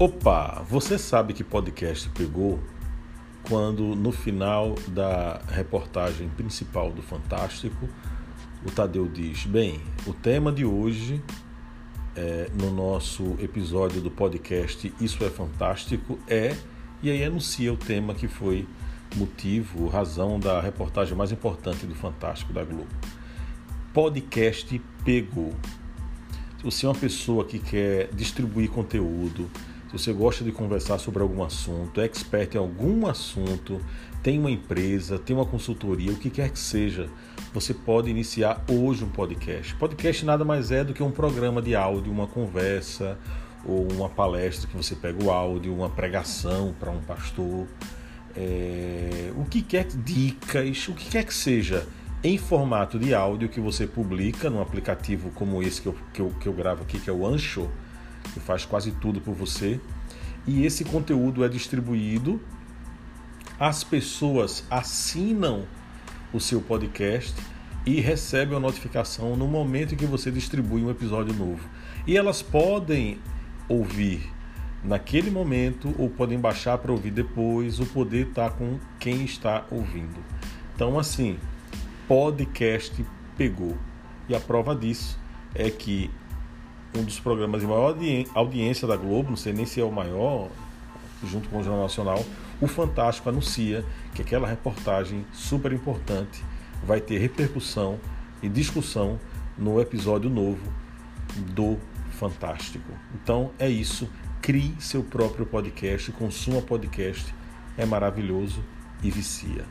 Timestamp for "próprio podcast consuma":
105.02-106.62